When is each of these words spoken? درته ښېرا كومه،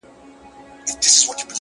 درته 0.85 1.09
ښېرا 1.15 1.31
كومه، 1.37 1.47